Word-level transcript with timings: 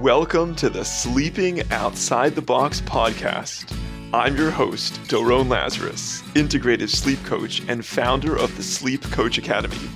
Welcome 0.00 0.56
to 0.56 0.68
the 0.68 0.84
Sleeping 0.84 1.62
Outside 1.70 2.34
the 2.34 2.42
Box 2.42 2.80
podcast. 2.80 3.74
I'm 4.12 4.36
your 4.36 4.50
host, 4.50 4.94
Doron 5.04 5.48
Lazarus, 5.48 6.20
integrative 6.34 6.90
sleep 6.90 7.22
coach 7.24 7.62
and 7.68 7.86
founder 7.86 8.36
of 8.36 8.54
the 8.56 8.62
Sleep 8.62 9.02
Coach 9.04 9.38
Academy, 9.38 9.88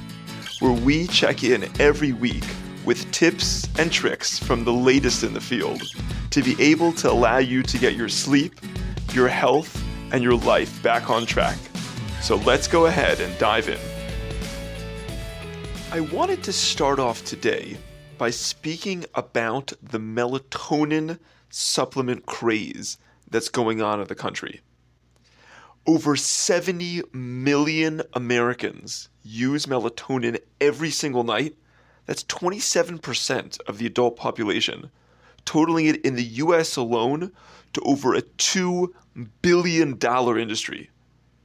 where 0.61 0.73
we 0.73 1.09
check 1.09 1.43
in 1.43 1.69
every 1.81 2.13
week 2.13 2.45
with 2.87 3.11
tips 3.11 3.69
and 3.77 3.91
tricks 3.91 4.39
from 4.39 4.65
the 4.65 4.73
latest 4.73 5.25
in 5.25 5.35
the 5.35 5.41
field 5.41 5.83
to 6.31 6.43
be 6.43 6.55
able 6.63 6.93
to 6.93 7.11
allow 7.11 7.39
you 7.39 7.65
to 7.65 7.77
get 7.77 7.95
your 7.95 8.09
sleep, 8.09 8.55
your 9.13 9.29
health, 9.29 9.85
and 10.13 10.23
your 10.23 10.37
life 10.37 10.81
back 10.81 11.11
on 11.11 11.27
track. 11.27 11.59
So 12.23 12.37
let's 12.37 12.69
go 12.69 12.87
ahead 12.87 13.21
and 13.21 13.37
dive 13.39 13.69
in. 13.69 13.81
I 15.91 16.01
wanted 16.01 16.45
to 16.45 16.53
start 16.53 17.01
off 17.01 17.25
today 17.25 17.77
by 18.19 18.31
speaking 18.31 19.05
about 19.15 19.73
the 19.81 19.99
melatonin 19.99 21.19
supplement 21.49 22.27
craze 22.27 22.99
that's 23.31 23.49
going 23.49 23.81
on 23.81 24.01
in 24.01 24.09
the 24.09 24.15
country. 24.15 24.61
Over 25.87 26.17
70 26.17 27.03
million 27.13 28.03
Americans 28.13 29.09
use 29.23 29.67
melatonin 29.67 30.39
every 30.61 30.91
single 30.91 31.25
night. 31.25 31.57
That's 32.07 32.25
27% 32.25 33.61
of 33.67 33.79
the 33.79 33.87
adult 33.87 34.17
population, 34.17 34.91
totaling 35.45 35.87
it 35.87 36.05
in 36.05 36.15
the 36.15 36.25
US 36.25 36.77
alone 36.77 37.33
to 37.73 37.81
over 37.83 38.15
a 38.15 38.23
$2 38.23 38.89
billion 39.41 39.99
industry. 40.03 40.91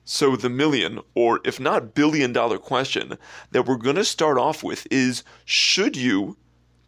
So, 0.06 0.36
the 0.36 0.50
million, 0.50 1.00
or 1.16 1.40
if 1.46 1.62
not 1.62 1.96
billion 1.96 2.34
dollar 2.34 2.58
question 2.58 3.18
that 3.52 3.66
we're 3.66 3.78
going 3.78 3.96
to 3.96 4.04
start 4.04 4.38
off 4.38 4.62
with 4.62 4.86
is 4.92 5.24
should 5.46 5.96
you 5.96 6.36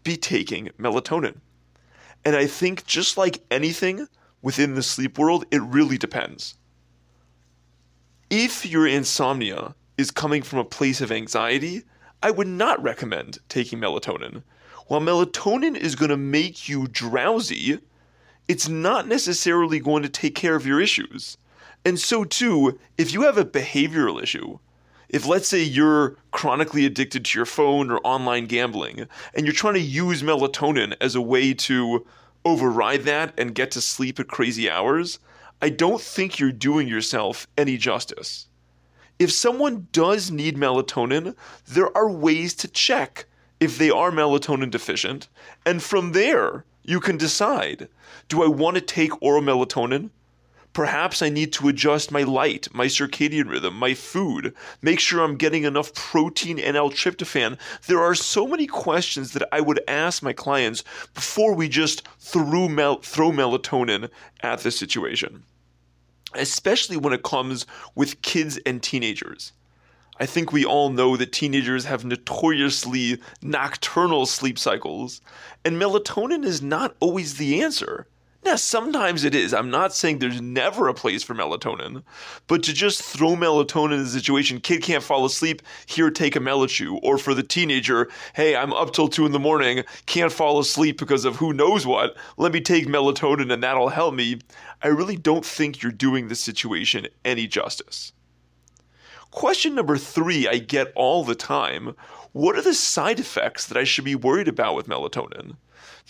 be 0.05 0.16
taking 0.16 0.70
melatonin? 0.80 1.41
And 2.23 2.38
I 2.38 2.48
think 2.48 2.86
just 2.86 3.18
like 3.18 3.44
anything 3.52 4.08
within 4.41 4.76
the 4.76 4.84
sleep 4.84 5.18
world, 5.20 5.46
it 5.52 5.62
really 5.62 5.98
depends. 5.98 6.55
If 8.29 8.66
your 8.66 8.88
insomnia 8.88 9.76
is 9.98 10.12
coming 10.12 10.41
from 10.41 10.60
a 10.60 10.66
place 10.66 11.02
of 11.02 11.12
anxiety, 11.12 11.84
I 12.24 12.32
would 12.32 12.48
not 12.48 12.82
recommend 12.82 13.40
taking 13.49 13.79
melatonin. 13.79 14.44
While 14.88 15.02
melatonin 15.02 15.76
is 15.76 15.96
going 15.96 16.10
to 16.10 16.18
make 16.18 16.70
you 16.70 16.88
drowsy, 16.88 17.79
it's 18.48 18.70
not 18.70 19.07
necessarily 19.07 19.79
going 19.79 20.04
to 20.04 20.10
take 20.10 20.35
care 20.35 20.55
of 20.55 20.66
your 20.66 20.79
issues. 20.79 21.38
And 21.84 21.99
so, 21.99 22.24
too, 22.24 22.79
if 22.98 23.13
you 23.13 23.24
have 23.24 23.38
a 23.38 23.46
behavioral 23.46 24.22
issue, 24.22 24.60
if 25.16 25.26
let's 25.26 25.48
say 25.48 25.63
you're 25.63 26.18
chronically 26.32 26.85
addicted 26.85 27.24
to 27.24 27.40
your 27.40 27.46
phone 27.46 27.90
or 27.90 27.99
online 27.99 28.48
gambling, 28.48 29.08
and 29.34 29.46
you're 29.46 29.54
trying 29.54 29.76
to 29.76 29.80
use 29.80 30.22
melatonin 30.22 30.94
as 30.99 31.16
a 31.16 31.22
way 31.22 31.54
to 31.54 32.05
override 32.44 33.04
that 33.04 33.34
and 33.38 33.55
get 33.55 33.72
to 33.72 33.80
sleep 33.80 34.20
at 34.20 34.27
crazy 34.27 34.70
hours, 34.70 35.20
I 35.62 35.70
don't 35.70 36.02
think 36.02 36.38
you're 36.38 36.52
doing 36.52 36.90
yourself 36.90 37.48
any 37.57 37.77
justice. 37.77 38.49
If 39.18 39.32
someone 39.32 39.88
does 39.94 40.32
need 40.32 40.57
melatonin, 40.57 41.34
there 41.66 41.98
are 41.98 42.12
ways 42.12 42.54
to 42.55 42.68
check 42.68 43.24
if 43.62 43.77
they 43.77 43.90
are 43.90 44.12
melatonin 44.12 44.70
deficient, 44.70 45.29
and 45.66 45.82
from 45.82 46.12
there, 46.12 46.66
you 46.84 47.00
can 47.00 47.16
decide 47.16 47.88
do 48.27 48.44
I 48.44 48.48
want 48.48 48.76
to 48.76 48.82
take 48.82 49.22
oral 49.22 49.41
melatonin? 49.41 50.10
Perhaps 50.76 51.21
I 51.21 51.29
need 51.29 51.54
to 51.54 51.70
adjust 51.70 52.12
my 52.12 52.23
light, 52.23 52.68
my 52.73 52.87
circadian 52.87 53.49
rhythm, 53.49 53.77
my 53.77 53.93
food, 53.93 54.54
make 54.82 54.99
sure 54.99 55.21
I'm 55.21 55.37
getting 55.37 55.63
enough 55.63 55.93
protein 55.93 56.59
and 56.59 56.76
L-tryptophan. 56.76 57.57
There 57.87 58.01
are 58.01 58.13
so 58.13 58.45
many 58.45 58.67
questions 58.67 59.32
that 59.32 59.48
I 59.54 59.62
would 59.62 59.79
ask 59.87 60.21
my 60.21 60.34
clients 60.34 60.84
before 61.13 61.55
we 61.55 61.70
just 61.70 62.05
throw, 62.20 62.67
mel- 62.67 62.99
throw 62.99 63.32
melatonin 63.32 64.09
at 64.41 64.59
the 64.59 64.69
situation, 64.69 65.44
especially 66.34 66.97
when 66.97 67.13
it 67.13 67.23
comes 67.23 67.66
with 67.95 68.22
kids 68.22 68.59
and 68.66 68.84
teenagers. 68.84 69.53
I 70.19 70.25
think 70.25 70.51
we 70.51 70.66
all 70.66 70.89
know 70.89 71.16
that 71.16 71.31
teenagers 71.31 71.85
have 71.85 72.03
notoriously 72.03 73.21
nocturnal 73.41 74.25
sleep 74.25 74.59
cycles, 74.59 75.21
and 75.63 75.81
melatonin 75.81 76.44
is 76.44 76.61
not 76.61 76.97
always 77.00 77.35
the 77.35 77.61
answer. 77.61 78.07
Now, 78.45 78.57
sometimes 78.57 79.23
it 79.23 79.33
is. 79.33 79.56
I'm 79.56 79.72
not 79.72 79.95
saying 79.95 80.19
there's 80.19 80.39
never 80.39 80.88
a 80.88 80.94
place 80.94 81.23
for 81.23 81.33
melatonin, 81.33 82.03
but 82.45 82.61
to 82.61 82.73
just 82.73 83.01
throw 83.01 83.29
melatonin 83.29 83.95
in 83.95 84.01
a 84.01 84.06
situation, 84.06 84.61
kid 84.61 84.83
can't 84.83 85.03
fall 85.03 85.25
asleep, 85.25 85.63
here, 85.88 86.11
take 86.11 86.35
a 86.35 86.39
Melachew. 86.39 87.00
Or 87.01 87.17
for 87.17 87.33
the 87.33 87.41
teenager, 87.41 88.07
hey, 88.35 88.56
I'm 88.56 88.72
up 88.72 88.94
till 88.94 89.07
two 89.07 89.25
in 89.25 89.31
the 89.31 89.39
morning, 89.39 89.83
can't 90.06 90.31
fall 90.31 90.59
asleep 90.59 91.00
because 91.00 91.25
of 91.25 91.38
who 91.38 91.53
knows 91.53 91.88
what, 91.88 92.16
let 92.38 92.51
me 92.51 92.61
take 92.61 92.85
melatonin 92.85 93.51
and 93.51 93.63
that'll 93.63 93.89
help 93.89 94.13
me. 94.13 94.41
I 94.83 94.89
really 94.89 95.17
don't 95.17 95.44
think 95.44 95.81
you're 95.81 95.91
doing 95.91 96.27
the 96.27 96.35
situation 96.35 97.07
any 97.25 97.47
justice. 97.47 98.13
Question 99.31 99.73
number 99.73 99.97
three 99.97 100.47
I 100.47 100.59
get 100.59 100.91
all 100.94 101.23
the 101.23 101.33
time 101.33 101.95
What 102.31 102.56
are 102.56 102.62
the 102.62 102.75
side 102.75 103.19
effects 103.19 103.66
that 103.66 103.77
I 103.77 103.85
should 103.85 104.06
be 104.06 104.13
worried 104.13 104.47
about 104.47 104.75
with 104.75 104.88
melatonin? 104.88 105.56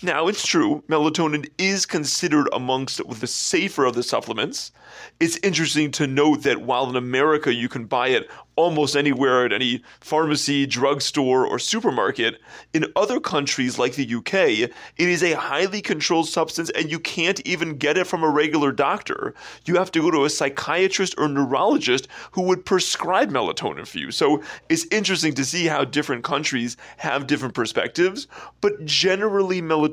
Now, 0.01 0.28
it's 0.28 0.45
true, 0.45 0.83
melatonin 0.89 1.50
is 1.57 1.85
considered 1.85 2.50
amongst 2.51 3.01
the 3.07 3.28
safer 3.28 3.85
of 3.85 3.95
the 3.95 4.03
supplements. 4.03 4.73
It's 5.22 5.38
interesting 5.38 5.89
to 5.91 6.06
note 6.06 6.44
that 6.44 6.61
while 6.61 6.89
in 6.89 6.97
America 6.97 7.53
you 7.53 7.69
can 7.69 7.85
buy 7.85 8.09
it 8.09 8.29
almost 8.57 8.95
anywhere 8.95 9.45
at 9.45 9.53
any 9.53 9.81
pharmacy, 10.01 10.66
drugstore, 10.66 11.45
or 11.45 11.59
supermarket, 11.59 12.41
in 12.73 12.91
other 12.95 13.19
countries 13.22 13.79
like 13.79 13.95
the 13.95 14.16
UK, 14.16 14.34
it 14.69 14.73
is 14.97 15.23
a 15.23 15.34
highly 15.34 15.81
controlled 15.81 16.28
substance 16.28 16.69
and 16.72 16.91
you 16.91 17.00
can't 17.00 17.39
even 17.45 17.78
get 17.78 17.97
it 17.97 18.07
from 18.07 18.23
a 18.23 18.29
regular 18.29 18.72
doctor. 18.73 19.34
You 19.66 19.75
have 19.75 19.91
to 19.91 20.01
go 20.01 20.11
to 20.11 20.25
a 20.25 20.29
psychiatrist 20.29 21.16
or 21.17 21.28
neurologist 21.28 22.07
who 22.31 22.44
would 22.44 22.66
prescribe 22.66 23.29
melatonin 23.29 23.88
for 23.88 23.97
you. 23.97 24.11
So 24.11 24.44
it's 24.67 24.85
interesting 24.91 25.34
to 25.35 25.45
see 25.45 25.67
how 25.67 25.85
different 25.85 26.23
countries 26.25 26.75
have 26.97 27.28
different 27.28 27.55
perspectives, 27.55 28.28
but 28.59 28.84
generally, 28.84 29.61
melatonin 29.61 29.84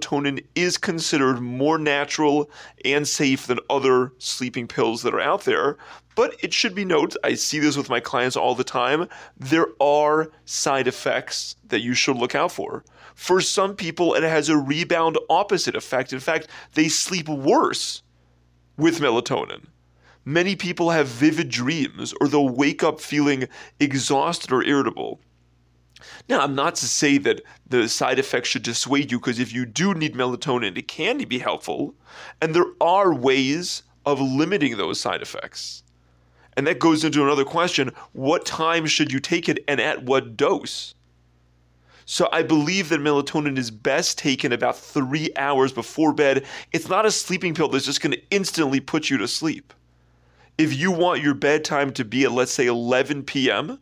is 0.54 0.78
considered 0.78 1.40
more 1.40 1.78
natural 1.78 2.50
and 2.84 3.06
safe 3.06 3.46
than 3.46 3.58
other 3.68 4.12
sleeping 4.18 4.66
pills 4.66 5.02
that 5.02 5.14
are 5.14 5.20
out 5.20 5.44
there. 5.44 5.76
But 6.14 6.36
it 6.42 6.52
should 6.52 6.74
be 6.74 6.84
noted, 6.84 7.18
I 7.24 7.34
see 7.34 7.58
this 7.58 7.76
with 7.76 7.88
my 7.88 8.00
clients 8.00 8.36
all 8.36 8.54
the 8.54 8.64
time, 8.64 9.08
there 9.36 9.68
are 9.80 10.30
side 10.44 10.86
effects 10.86 11.56
that 11.68 11.80
you 11.80 11.94
should 11.94 12.16
look 12.16 12.34
out 12.34 12.52
for. 12.52 12.84
For 13.14 13.40
some 13.40 13.76
people, 13.76 14.14
it 14.14 14.22
has 14.22 14.48
a 14.48 14.56
rebound 14.56 15.18
opposite 15.30 15.76
effect. 15.76 16.12
In 16.12 16.20
fact, 16.20 16.48
they 16.74 16.88
sleep 16.88 17.28
worse 17.28 18.02
with 18.76 19.00
melatonin. 19.00 19.66
Many 20.24 20.54
people 20.54 20.90
have 20.90 21.08
vivid 21.08 21.48
dreams 21.48 22.14
or 22.20 22.28
they'll 22.28 22.48
wake 22.48 22.82
up 22.82 23.00
feeling 23.00 23.48
exhausted 23.80 24.52
or 24.52 24.62
irritable. 24.62 25.20
Now, 26.28 26.40
I'm 26.40 26.54
not 26.54 26.74
to 26.76 26.86
say 26.86 27.18
that 27.18 27.42
the 27.66 27.88
side 27.88 28.18
effects 28.18 28.48
should 28.48 28.62
dissuade 28.62 29.10
you 29.10 29.18
because 29.18 29.38
if 29.38 29.52
you 29.52 29.66
do 29.66 29.94
need 29.94 30.14
melatonin, 30.14 30.76
it 30.76 30.88
can 30.88 31.18
be 31.24 31.38
helpful. 31.38 31.94
And 32.40 32.54
there 32.54 32.72
are 32.80 33.14
ways 33.14 33.82
of 34.04 34.20
limiting 34.20 34.76
those 34.76 35.00
side 35.00 35.22
effects. 35.22 35.82
And 36.56 36.66
that 36.66 36.78
goes 36.78 37.04
into 37.04 37.22
another 37.22 37.44
question 37.44 37.92
what 38.12 38.44
time 38.44 38.86
should 38.86 39.12
you 39.12 39.20
take 39.20 39.48
it 39.48 39.64
and 39.68 39.80
at 39.80 40.02
what 40.04 40.36
dose? 40.36 40.94
So 42.04 42.28
I 42.32 42.42
believe 42.42 42.88
that 42.88 43.00
melatonin 43.00 43.56
is 43.56 43.70
best 43.70 44.18
taken 44.18 44.52
about 44.52 44.76
three 44.76 45.30
hours 45.36 45.72
before 45.72 46.12
bed. 46.12 46.44
It's 46.72 46.88
not 46.88 47.06
a 47.06 47.10
sleeping 47.10 47.54
pill 47.54 47.68
that's 47.68 47.86
just 47.86 48.00
going 48.00 48.12
to 48.12 48.22
instantly 48.30 48.80
put 48.80 49.08
you 49.08 49.18
to 49.18 49.28
sleep. 49.28 49.72
If 50.58 50.76
you 50.76 50.90
want 50.90 51.22
your 51.22 51.34
bedtime 51.34 51.92
to 51.94 52.04
be 52.04 52.24
at, 52.24 52.32
let's 52.32 52.52
say, 52.52 52.66
11 52.66 53.22
p.m., 53.22 53.78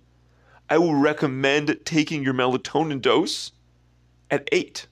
I 0.70 0.78
will 0.78 0.94
recommend 0.94 1.80
taking 1.84 2.22
your 2.22 2.32
melatonin 2.32 3.02
dose 3.02 3.50
at 4.30 4.48
8 4.52 4.86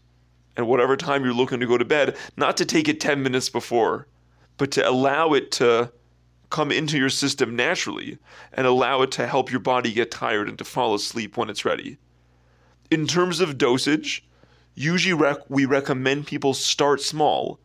and 0.57 0.67
whatever 0.67 0.97
time 0.97 1.25
you're 1.25 1.33
looking 1.33 1.61
to 1.61 1.67
go 1.67 1.79
to 1.79 1.85
bed, 1.85 2.17
not 2.37 2.57
to 2.57 2.65
take 2.65 2.89
it 2.89 3.01
10 3.01 3.23
minutes 3.23 3.49
before, 3.49 4.09
but 4.57 4.73
to 4.73 4.87
allow 4.89 5.35
it 5.35 5.53
to 5.53 5.93
come 6.51 6.73
into 6.73 6.99
your 6.99 7.11
system 7.11 7.55
naturally 7.55 8.19
and 8.55 8.67
allow 8.67 9.03
it 9.03 9.13
to 9.13 9.29
help 9.29 9.53
your 9.53 9.61
body 9.61 9.93
get 9.93 10.11
tired 10.11 10.49
and 10.49 10.59
to 10.59 10.65
fall 10.65 10.95
asleep 10.95 11.37
when 11.37 11.49
it's 11.49 11.65
ready. 11.65 11.97
In 12.91 13.07
terms 13.07 13.39
of 13.39 13.57
dosage, 13.57 14.25
usually 14.75 15.13
rec- 15.13 15.49
we 15.49 15.65
recommend 15.65 16.27
people 16.27 16.55
start 16.55 17.01
small. 17.01 17.61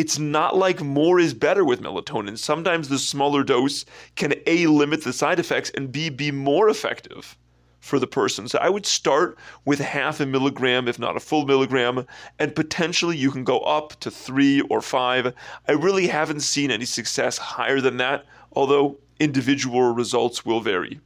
It's 0.00 0.18
not 0.18 0.56
like 0.56 0.80
more 0.80 1.20
is 1.20 1.34
better 1.34 1.62
with 1.62 1.82
melatonin. 1.82 2.38
Sometimes 2.38 2.88
the 2.88 2.98
smaller 2.98 3.44
dose 3.44 3.84
can 4.16 4.32
A, 4.46 4.66
limit 4.66 5.04
the 5.04 5.12
side 5.12 5.38
effects, 5.38 5.68
and 5.74 5.92
B, 5.92 6.08
be 6.08 6.30
more 6.30 6.70
effective 6.70 7.36
for 7.80 7.98
the 7.98 8.06
person. 8.06 8.48
So 8.48 8.58
I 8.62 8.70
would 8.70 8.86
start 8.86 9.36
with 9.66 9.78
half 9.78 10.18
a 10.18 10.24
milligram, 10.24 10.88
if 10.88 10.98
not 10.98 11.18
a 11.18 11.20
full 11.20 11.44
milligram, 11.44 12.06
and 12.38 12.56
potentially 12.56 13.18
you 13.18 13.30
can 13.30 13.44
go 13.44 13.58
up 13.58 14.00
to 14.00 14.10
three 14.10 14.62
or 14.70 14.80
five. 14.80 15.34
I 15.68 15.72
really 15.72 16.06
haven't 16.06 16.40
seen 16.40 16.70
any 16.70 16.86
success 16.86 17.36
higher 17.36 17.82
than 17.82 17.98
that, 17.98 18.24
although 18.54 18.96
individual 19.18 19.92
results 19.92 20.46
will 20.46 20.62
vary. 20.62 20.98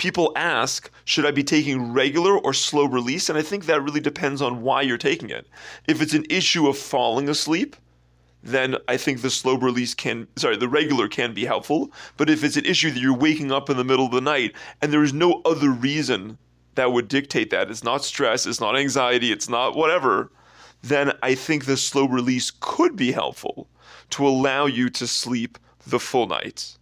People 0.00 0.32
ask, 0.34 0.90
should 1.04 1.26
I 1.26 1.30
be 1.30 1.44
taking 1.44 1.92
regular 1.92 2.38
or 2.38 2.54
slow 2.54 2.86
release? 2.86 3.28
And 3.28 3.38
I 3.38 3.42
think 3.42 3.66
that 3.66 3.82
really 3.82 4.00
depends 4.00 4.40
on 4.40 4.62
why 4.62 4.80
you're 4.80 4.96
taking 4.96 5.28
it. 5.28 5.46
If 5.86 6.00
it's 6.00 6.14
an 6.14 6.24
issue 6.30 6.68
of 6.68 6.78
falling 6.78 7.28
asleep, 7.28 7.76
then 8.42 8.76
I 8.88 8.96
think 8.96 9.20
the 9.20 9.28
slow 9.28 9.56
release 9.56 9.92
can, 9.92 10.26
sorry, 10.36 10.56
the 10.56 10.70
regular 10.70 11.06
can 11.06 11.34
be 11.34 11.44
helpful. 11.44 11.92
But 12.16 12.30
if 12.30 12.42
it's 12.42 12.56
an 12.56 12.64
issue 12.64 12.90
that 12.90 12.98
you're 12.98 13.14
waking 13.14 13.52
up 13.52 13.68
in 13.68 13.76
the 13.76 13.84
middle 13.84 14.06
of 14.06 14.12
the 14.12 14.22
night 14.22 14.54
and 14.80 14.90
there 14.90 15.02
is 15.02 15.12
no 15.12 15.42
other 15.44 15.70
reason 15.70 16.38
that 16.76 16.92
would 16.92 17.08
dictate 17.08 17.50
that, 17.50 17.70
it's 17.70 17.84
not 17.84 18.02
stress, 18.02 18.46
it's 18.46 18.60
not 18.60 18.78
anxiety, 18.78 19.30
it's 19.30 19.50
not 19.50 19.76
whatever, 19.76 20.32
then 20.80 21.12
I 21.22 21.34
think 21.34 21.66
the 21.66 21.76
slow 21.76 22.06
release 22.06 22.50
could 22.58 22.96
be 22.96 23.12
helpful 23.12 23.68
to 24.10 24.26
allow 24.26 24.64
you 24.64 24.88
to 24.88 25.06
sleep 25.06 25.58
the 25.86 26.00
full 26.00 26.26
night. 26.26 26.78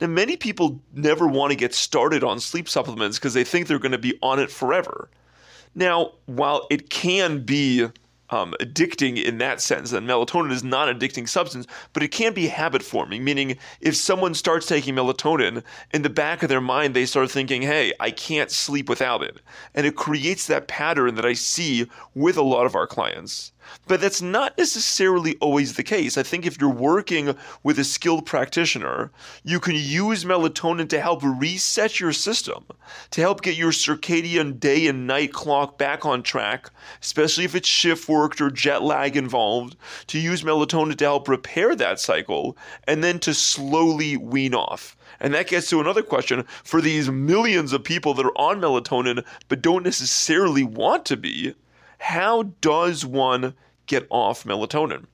Now, 0.00 0.08
many 0.08 0.36
people 0.36 0.80
never 0.92 1.26
want 1.26 1.52
to 1.52 1.56
get 1.56 1.74
started 1.74 2.22
on 2.22 2.40
sleep 2.40 2.68
supplements 2.68 3.18
because 3.18 3.34
they 3.34 3.44
think 3.44 3.66
they're 3.66 3.78
going 3.78 3.92
to 3.92 3.98
be 3.98 4.18
on 4.22 4.38
it 4.38 4.50
forever. 4.50 5.08
Now, 5.74 6.12
while 6.26 6.66
it 6.70 6.90
can 6.90 7.44
be 7.44 7.88
um, 8.30 8.54
addicting 8.60 9.22
in 9.22 9.38
that 9.38 9.60
sense. 9.60 9.92
And 9.92 10.08
melatonin 10.08 10.52
is 10.52 10.64
not 10.64 10.88
an 10.88 10.98
addicting 10.98 11.28
substance, 11.28 11.66
but 11.92 12.02
it 12.02 12.08
can 12.08 12.32
be 12.32 12.48
habit 12.48 12.82
forming, 12.82 13.24
meaning 13.24 13.56
if 13.80 13.96
someone 13.96 14.34
starts 14.34 14.66
taking 14.66 14.94
melatonin, 14.94 15.62
in 15.92 16.02
the 16.02 16.10
back 16.10 16.42
of 16.42 16.48
their 16.48 16.60
mind, 16.60 16.94
they 16.94 17.06
start 17.06 17.30
thinking, 17.30 17.62
hey, 17.62 17.92
I 18.00 18.10
can't 18.10 18.50
sleep 18.50 18.88
without 18.88 19.22
it. 19.22 19.40
And 19.74 19.86
it 19.86 19.96
creates 19.96 20.46
that 20.46 20.68
pattern 20.68 21.14
that 21.16 21.26
I 21.26 21.34
see 21.34 21.86
with 22.14 22.36
a 22.36 22.42
lot 22.42 22.66
of 22.66 22.74
our 22.74 22.86
clients. 22.86 23.52
But 23.86 24.00
that's 24.00 24.22
not 24.22 24.58
necessarily 24.58 25.36
always 25.36 25.74
the 25.74 25.82
case. 25.82 26.18
I 26.18 26.22
think 26.22 26.44
if 26.44 26.60
you're 26.60 26.70
working 26.70 27.36
with 27.62 27.78
a 27.78 27.84
skilled 27.84 28.26
practitioner, 28.26 29.10
you 29.44 29.60
can 29.60 29.74
use 29.74 30.24
melatonin 30.24 30.88
to 30.88 31.00
help 31.00 31.22
reset 31.22 32.00
your 32.00 32.12
system, 32.12 32.64
to 33.10 33.20
help 33.20 33.42
get 33.42 33.56
your 33.56 33.70
circadian 33.70 34.58
day 34.58 34.86
and 34.86 35.06
night 35.06 35.32
clock 35.32 35.78
back 35.78 36.04
on 36.04 36.22
track, 36.22 36.70
especially 37.02 37.44
if 37.44 37.54
it's 37.54 37.68
shift 37.68 38.08
worked 38.08 38.40
or 38.40 38.50
jet 38.50 38.82
lag 38.82 39.16
involved, 39.16 39.76
to 40.08 40.18
use 40.18 40.42
melatonin 40.42 40.96
to 40.96 41.04
help 41.04 41.28
repair 41.28 41.76
that 41.76 42.00
cycle, 42.00 42.56
and 42.88 43.04
then 43.04 43.18
to 43.20 43.34
slowly 43.34 44.16
wean 44.16 44.54
off. 44.54 44.96
And 45.20 45.32
that 45.34 45.48
gets 45.48 45.70
to 45.70 45.80
another 45.80 46.02
question 46.02 46.44
for 46.64 46.80
these 46.80 47.10
millions 47.10 47.72
of 47.72 47.84
people 47.84 48.14
that 48.14 48.26
are 48.26 48.38
on 48.38 48.60
melatonin 48.60 49.24
but 49.48 49.62
don't 49.62 49.84
necessarily 49.84 50.62
want 50.62 51.06
to 51.06 51.16
be 51.16 51.54
how 51.98 52.44
does 52.60 53.04
one 53.04 53.54
get 53.86 54.06
off 54.10 54.44
melatonin? 54.44 55.06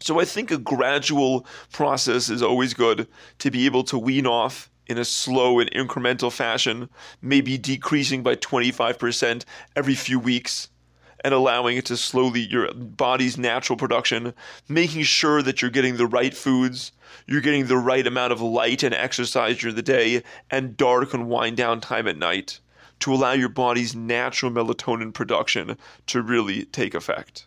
So 0.00 0.20
I 0.20 0.24
think 0.24 0.50
a 0.50 0.58
gradual 0.58 1.46
process 1.72 2.30
is 2.30 2.42
always 2.42 2.74
good 2.74 3.08
to 3.40 3.50
be 3.50 3.66
able 3.66 3.84
to 3.84 3.98
wean 3.98 4.26
off 4.26 4.70
in 4.86 4.96
a 4.96 5.04
slow 5.04 5.58
and 5.58 5.70
incremental 5.72 6.32
fashion, 6.32 6.88
maybe 7.20 7.58
decreasing 7.58 8.22
by 8.22 8.36
25% 8.36 9.44
every 9.76 9.94
few 9.94 10.18
weeks 10.18 10.68
and 11.24 11.34
allowing 11.34 11.76
it 11.76 11.84
to 11.86 11.96
slowly 11.96 12.40
your 12.40 12.72
body's 12.72 13.36
natural 13.36 13.76
production, 13.76 14.32
making 14.68 15.02
sure 15.02 15.42
that 15.42 15.60
you're 15.60 15.70
getting 15.70 15.96
the 15.96 16.06
right 16.06 16.34
foods, 16.34 16.92
you're 17.26 17.40
getting 17.40 17.66
the 17.66 17.76
right 17.76 18.06
amount 18.06 18.32
of 18.32 18.40
light 18.40 18.84
and 18.84 18.94
exercise 18.94 19.58
during 19.58 19.74
the 19.74 19.82
day, 19.82 20.22
and 20.48 20.76
dark 20.76 21.12
and 21.12 21.28
wind 21.28 21.56
down 21.56 21.80
time 21.80 22.06
at 22.06 22.16
night 22.16 22.60
to 23.00 23.12
allow 23.12 23.32
your 23.32 23.48
body's 23.48 23.94
natural 23.94 24.50
melatonin 24.50 25.12
production 25.12 25.76
to 26.06 26.22
really 26.22 26.64
take 26.66 26.94
effect. 26.94 27.46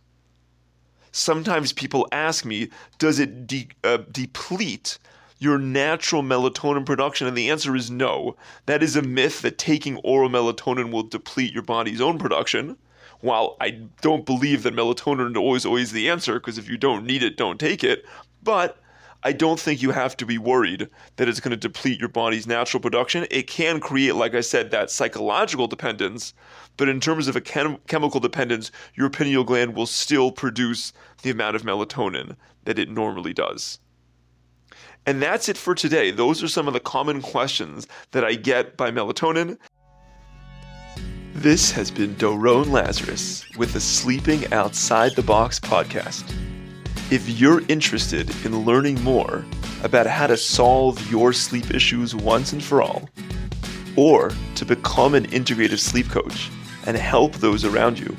Sometimes 1.11 1.73
people 1.73 2.07
ask 2.11 2.45
me, 2.45 2.69
does 2.97 3.19
it 3.19 3.45
de- 3.45 3.67
uh, 3.83 3.97
deplete 4.11 4.97
your 5.39 5.57
natural 5.57 6.23
melatonin 6.23 6.85
production? 6.85 7.27
And 7.27 7.35
the 7.35 7.49
answer 7.49 7.75
is 7.75 7.91
no. 7.91 8.37
That 8.65 8.81
is 8.81 8.95
a 8.95 9.01
myth 9.01 9.41
that 9.41 9.57
taking 9.57 9.97
oral 9.97 10.29
melatonin 10.29 10.91
will 10.91 11.03
deplete 11.03 11.53
your 11.53 11.63
body's 11.63 11.99
own 11.99 12.17
production. 12.17 12.77
While 13.19 13.57
I 13.59 13.81
don't 14.01 14.25
believe 14.25 14.63
that 14.63 14.75
melatonin 14.75 15.31
is 15.31 15.37
always 15.37 15.65
always 15.65 15.91
the 15.91 16.09
answer, 16.09 16.35
because 16.35 16.57
if 16.57 16.69
you 16.69 16.77
don't 16.77 17.05
need 17.05 17.23
it, 17.23 17.37
don't 17.37 17.59
take 17.59 17.83
it. 17.83 18.05
But 18.41 18.80
I 19.23 19.33
don't 19.33 19.59
think 19.59 19.81
you 19.81 19.91
have 19.91 20.17
to 20.17 20.25
be 20.25 20.39
worried 20.39 20.89
that 21.17 21.27
it's 21.27 21.39
going 21.39 21.51
to 21.51 21.57
deplete 21.57 21.99
your 21.99 22.09
body's 22.09 22.47
natural 22.47 22.81
production. 22.81 23.27
It 23.29 23.47
can 23.47 23.79
create, 23.79 24.15
like 24.15 24.33
I 24.33 24.41
said, 24.41 24.71
that 24.71 24.89
psychological 24.89 25.67
dependence, 25.67 26.33
but 26.75 26.89
in 26.89 26.99
terms 26.99 27.27
of 27.27 27.35
a 27.35 27.41
chem- 27.41 27.77
chemical 27.87 28.19
dependence, 28.19 28.71
your 28.95 29.11
pineal 29.11 29.43
gland 29.43 29.75
will 29.75 29.85
still 29.85 30.31
produce 30.31 30.91
the 31.21 31.29
amount 31.29 31.55
of 31.55 31.61
melatonin 31.61 32.35
that 32.65 32.79
it 32.79 32.89
normally 32.89 33.33
does. 33.33 33.79
And 35.05 35.21
that's 35.21 35.49
it 35.49 35.57
for 35.57 35.75
today. 35.75 36.11
Those 36.11 36.41
are 36.41 36.47
some 36.47 36.67
of 36.67 36.73
the 36.73 36.79
common 36.79 37.21
questions 37.21 37.87
that 38.11 38.23
I 38.23 38.35
get 38.35 38.77
by 38.77 38.91
melatonin. 38.91 39.57
This 41.33 41.71
has 41.71 41.89
been 41.89 42.15
Doron 42.15 42.71
Lazarus 42.71 43.45
with 43.57 43.73
the 43.73 43.79
Sleeping 43.79 44.51
Outside 44.51 45.15
the 45.15 45.23
Box 45.23 45.59
podcast. 45.59 46.50
If 47.11 47.39
you're 47.41 47.61
interested 47.67 48.33
in 48.45 48.63
learning 48.63 49.03
more 49.03 49.43
about 49.83 50.07
how 50.07 50.27
to 50.27 50.37
solve 50.37 51.11
your 51.11 51.33
sleep 51.33 51.73
issues 51.73 52.15
once 52.15 52.53
and 52.53 52.63
for 52.63 52.81
all, 52.81 53.09
or 53.97 54.31
to 54.55 54.63
become 54.63 55.13
an 55.13 55.27
integrative 55.27 55.79
sleep 55.79 56.07
coach 56.07 56.49
and 56.85 56.95
help 56.95 57.33
those 57.33 57.65
around 57.65 57.99
you, 57.99 58.15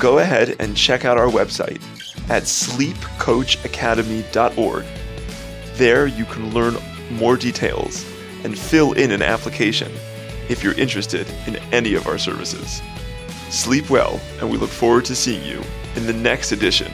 go 0.00 0.18
ahead 0.18 0.56
and 0.58 0.76
check 0.76 1.04
out 1.04 1.18
our 1.18 1.28
website 1.28 1.80
at 2.28 2.42
sleepcoachacademy.org. 2.42 4.84
There 5.74 6.08
you 6.08 6.24
can 6.24 6.52
learn 6.52 6.76
more 7.12 7.36
details 7.36 8.04
and 8.42 8.58
fill 8.58 8.94
in 8.94 9.12
an 9.12 9.22
application 9.22 9.92
if 10.48 10.64
you're 10.64 10.74
interested 10.74 11.28
in 11.46 11.58
any 11.72 11.94
of 11.94 12.08
our 12.08 12.18
services. 12.18 12.82
Sleep 13.50 13.88
well, 13.88 14.20
and 14.40 14.50
we 14.50 14.58
look 14.58 14.70
forward 14.70 15.04
to 15.04 15.14
seeing 15.14 15.44
you 15.44 15.62
in 15.94 16.06
the 16.06 16.12
next 16.12 16.50
edition 16.50 16.90